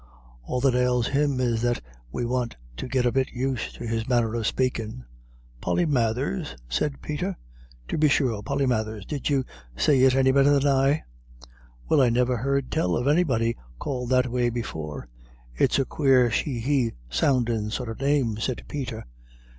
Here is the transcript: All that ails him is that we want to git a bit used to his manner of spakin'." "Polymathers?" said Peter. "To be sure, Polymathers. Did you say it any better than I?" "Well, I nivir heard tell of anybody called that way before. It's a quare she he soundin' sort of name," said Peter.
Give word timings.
All 0.41 0.59
that 0.61 0.73
ails 0.73 1.09
him 1.09 1.39
is 1.39 1.61
that 1.61 1.79
we 2.11 2.25
want 2.25 2.57
to 2.77 2.87
git 2.87 3.05
a 3.05 3.11
bit 3.11 3.29
used 3.31 3.75
to 3.75 3.85
his 3.85 4.09
manner 4.09 4.33
of 4.33 4.47
spakin'." 4.47 5.05
"Polymathers?" 5.61 6.55
said 6.67 7.03
Peter. 7.03 7.37
"To 7.87 7.99
be 7.99 8.07
sure, 8.09 8.41
Polymathers. 8.41 9.05
Did 9.05 9.29
you 9.29 9.45
say 9.77 9.99
it 9.99 10.15
any 10.15 10.31
better 10.31 10.57
than 10.59 10.65
I?" 10.65 11.03
"Well, 11.87 12.01
I 12.01 12.09
nivir 12.09 12.37
heard 12.37 12.71
tell 12.71 12.97
of 12.97 13.07
anybody 13.07 13.55
called 13.77 14.09
that 14.09 14.25
way 14.31 14.49
before. 14.49 15.07
It's 15.55 15.77
a 15.77 15.85
quare 15.85 16.31
she 16.31 16.57
he 16.61 16.93
soundin' 17.11 17.69
sort 17.69 17.89
of 17.89 18.01
name," 18.01 18.37
said 18.37 18.63
Peter. 18.67 19.05